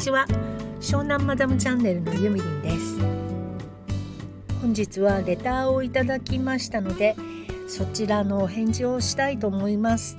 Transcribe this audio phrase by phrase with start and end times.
[0.00, 0.24] ちは。
[0.80, 2.98] 湘南マダムチャンネルのゆみりんです。
[4.62, 7.16] 本日はレターをいただきましたので
[7.68, 10.16] そちらのお返事をしたいと思います。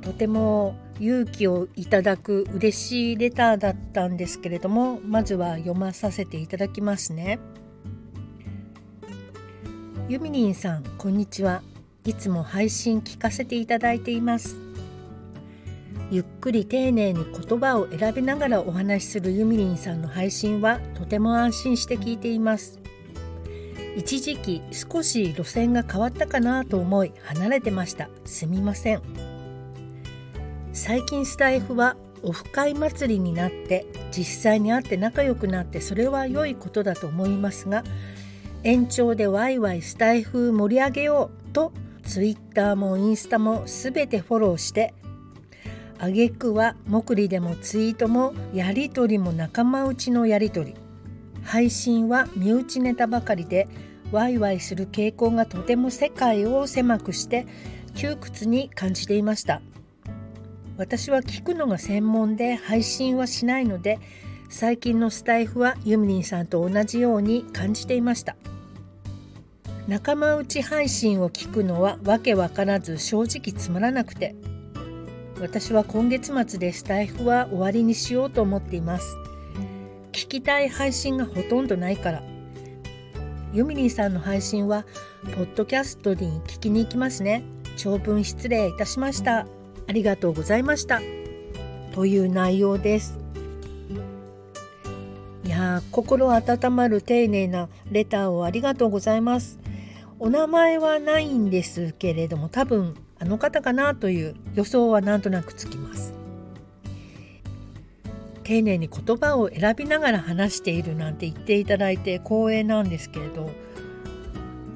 [0.00, 7.38] とても勇気をいただく嬉しいレターだったんですけれどもまずは読まさせていただきますね。
[10.08, 11.60] ゆみりんさんこんにちは。
[12.06, 14.65] いつも配信聞かせていただいています。
[16.10, 22.78] ゆっくり丁寧に言葉を選びながらお話しするゆみりんさんの配信はとても安心して聞いています。
[23.96, 28.08] 一時期少し路線が変わったかなと思い離れてました。
[28.24, 29.02] すみません。
[30.72, 37.82] 最近スタイフはオフ会祭りになって実際に会って仲良くなってそれは良いことだと思いますが
[38.62, 41.72] 延長でワイワイスタイフ盛り上げようと
[42.04, 44.94] ツイッターもインスタも全てフォローして
[45.98, 50.76] 挙句は目利でもツイートもやり取りも仲間内のやり取り。
[51.42, 53.68] 配信は身内ネタばかりで
[54.10, 57.46] ワイワイする傾向がとても世界を狭くして
[57.94, 59.62] 窮屈に感じていました。
[60.76, 63.98] 私は聞くのが専門で配信はしないので
[64.50, 68.36] 最近のスタイフはユミリンさんと同じように感じていました。
[69.88, 74.34] 仲間内配信を聞くのはわけわからず正直つまらなくて
[75.38, 79.16] 私は今月末でスタイフは終わりにしようと思っています。
[80.12, 82.22] 聞きたい配信がほとんどないから。
[83.52, 84.86] ユミリンさんの配信は
[85.34, 87.44] ポッドキャストに聞きに行きますね。
[87.76, 89.46] 長文失礼いたしました。
[89.86, 91.02] ありがとうございました。
[91.92, 93.18] という内容です。
[95.44, 99.58] いや心温まる丁寧なレターをありがとうございます。
[100.18, 106.14] お名前はないんですけれども多分あの方かなという予想はなんとなくつきます。
[108.46, 113.50] 丁寧に言葉を選びながら話しているなんて言っていただいて光栄なんですけれど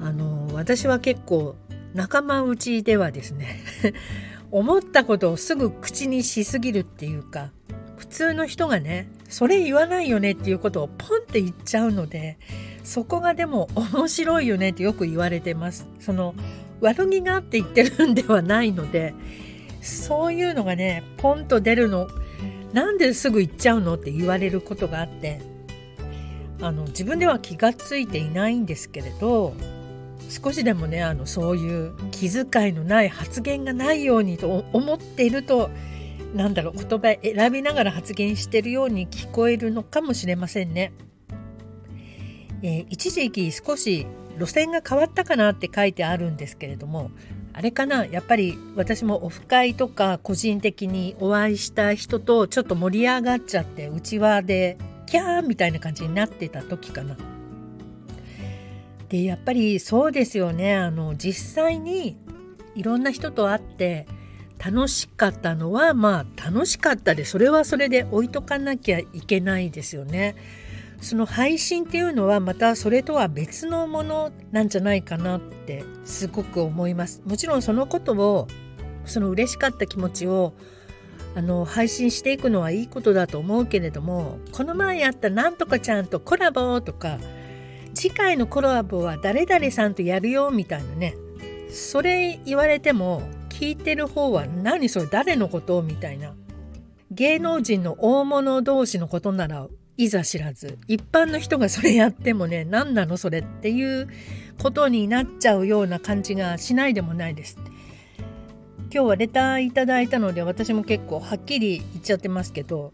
[0.00, 1.54] あの私は結構
[1.94, 3.60] 仲間内ではですね
[4.50, 7.52] 思ったことをすぐ口にしすぎるっていうか
[7.96, 12.38] 普通の人がねそれ言わないよねっていうことをポンって言っちゃうので
[12.82, 15.86] そこがでも面白いよねってよく言われてます。
[16.00, 16.34] その
[16.80, 19.14] 悪気があって言ってるんではないので
[19.82, 22.08] そういうのがねポンと出るの
[22.72, 25.40] なんですぐ言っちゃうのって言われることがあって
[26.60, 29.54] あの自分では気がついていないんですけれど
[30.28, 35.70] 少しでもねあのそういう気遣いのない発言がないようにと思っていると
[36.34, 40.92] なんだろう言葉選びながら発言してるように聞こえるのかもしれませんね。
[42.62, 44.06] えー、一時期少し
[44.38, 47.10] 路線が変わったかなって書いてあるんですけれども
[47.52, 48.06] あれかな？
[48.06, 57.16] やっぱり私もオフ会とか個人的にお会いした人とちょっと盛り上がっちゃってうちわでキャーみたいな感じになってた時かな。
[59.08, 62.16] でやっぱりそうですよねあの実際に
[62.76, 64.06] いろんな人と会って
[64.64, 70.36] 楽しかったのはまあ楽しかったでそれはそれで置いとかなきゃいけないですよね。
[71.00, 77.22] その配信っていうのはまたそれとは別のものなんじゃないかなってすごく思います。
[77.24, 78.48] もちろんそのことを
[79.06, 80.52] その嬉しかった気持ちを
[81.34, 87.18] あの配信していくのはいいことだと思うけれどもこの前やったなんとかちゃんとコラボとか
[87.94, 91.14] 次回のコラボは誰々さんとやるよみたいなね
[91.70, 96.34] それ言われても聞いてる方は何それ誰のことみたいな
[97.10, 99.68] 芸能人の大物同士のことなら
[100.04, 104.08] いざ知らず一般の人がそれやってもね何なのそれっていう
[104.62, 107.58] ことになっちゃうような感じがしないでもないです。
[108.92, 112.92] 今日はレターいただいたので私も結構はっきり言っちゃってますけど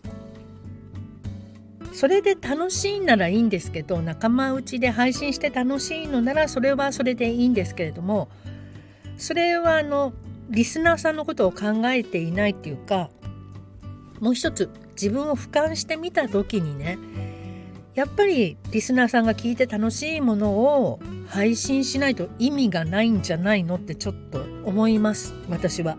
[1.94, 8.28] それで楽しいならいいんですけど仲間内で配信して楽しいのならそれはそれでいいんですけれども
[9.16, 10.12] それはあの
[10.50, 13.08] リスナーさんのことを考えていないっていうか
[14.20, 14.68] もう一つ
[15.00, 16.98] 自分を俯瞰してみた時にね
[17.94, 25.96] やっぱりリスナーさんが聞いて楽しいものを配信しないと意味がないんじゃないのってちょっと思います私は。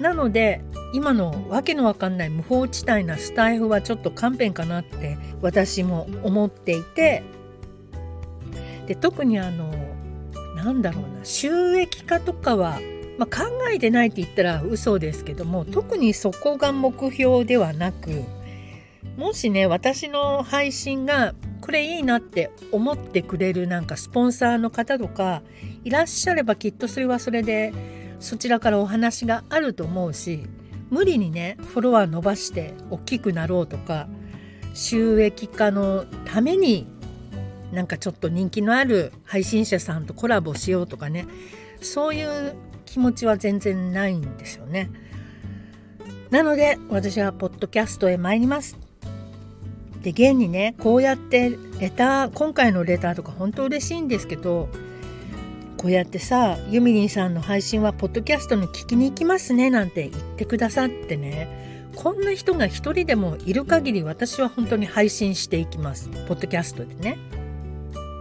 [0.00, 0.60] なので
[0.92, 7.24] 今のわけのわかんない無法地帯なスタイフはちょっと勘弁かなって私も思っていて
[8.86, 9.72] で特にあの
[10.54, 12.78] なんだろうな収益化とかは
[13.18, 18.24] まあ、考えてないって言ったら嘘ですけども特にそこが目標ではなく
[19.16, 25.42] もしね私の配信がこれいいなって思ってくれるなんかスポンサーの方とか
[25.84, 27.72] いらっしゃればきっとそれはそれで
[28.20, 30.44] そちらからお話があると思うし
[30.90, 34.08] 無理にねフォロワー伸ばして大きくなろうとか
[34.74, 36.86] 収益化のために
[37.72, 41.26] なんかちょっと人気のある配信者さんとコラボしようとかね
[41.80, 42.54] そういう
[42.94, 44.88] 気持ちは全然ないんですよね。
[46.30, 48.78] なので私はポッドキャストへ参ります。
[50.02, 54.68] で現にねこうやってレター今回のレターとか本当嬉しいんですけど
[55.76, 67.18] こうやってさユミリンさんの配信はポッドキャストに聞きに行きますねなんて言ってくださってねこんな人が一人でもいる限り私は本当に配信していきますポッドキャストでね。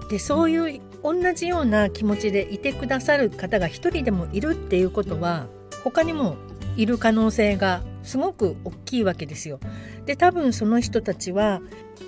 [0.09, 5.47] でそういう同じような気持ちでいてくださる方が一人でもいるっていうことは
[5.83, 6.37] 他にも
[6.77, 9.59] いる可能性がすごく大きいわけですよ。
[10.05, 11.61] で多分その人たちは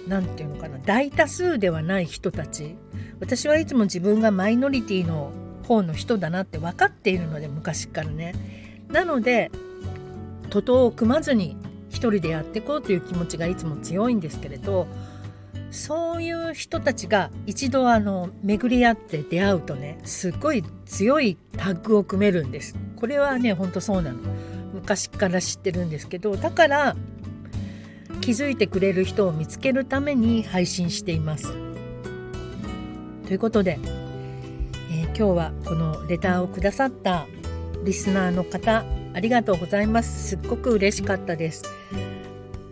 [0.07, 2.75] 何て言うのかな大多数ではない人たち
[3.19, 5.31] 私はいつも自分がマイノリティの
[5.68, 8.33] 方の人だなって分かっているので昔からね。
[8.89, 9.51] なので
[10.50, 11.57] 徒党を組まずに
[11.89, 14.88] 一人でやっていこうという気持ちがいつも強いんですけれど
[15.75, 22.75] そういう人たちが一度あの巡り合って出会うとねすっごい強いタッグを組めるんです。
[22.95, 24.19] これはねほんとそうなの。
[24.74, 26.95] 昔から知ってるんですけどだから
[28.22, 31.54] 気づいてくれる人を見つけるために配信しています。
[33.27, 33.77] ということで、
[34.92, 37.25] えー、今日はこのレターをくださった
[37.83, 40.30] リスナーの方ありがとうございます。
[40.30, 41.66] すっごく嬉しかったです。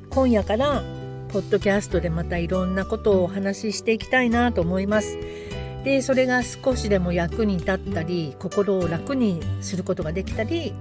[0.10, 0.84] 今夜から
[1.34, 5.18] ポッドキャストでまたいろんなことをお話ししていきたいなと思います。
[5.84, 10.74] でそれが少しでも役に立ったり心を楽にすることができたり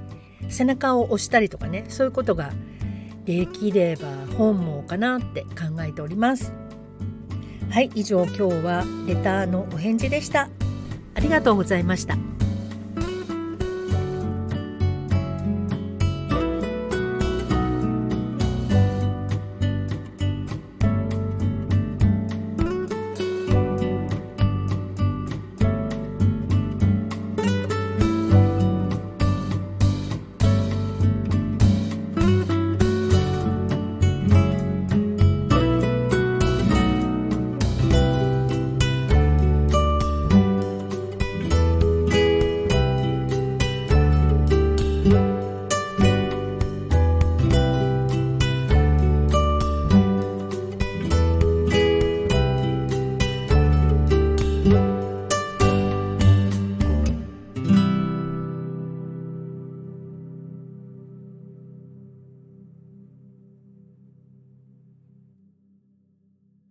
[0.50, 2.52] 背中を押したりとかねそういうことが
[3.24, 6.52] できれば本望かなって考えております。
[7.70, 10.50] はい以上今日はレターのお返事でした。
[11.14, 12.41] ありがとうございました。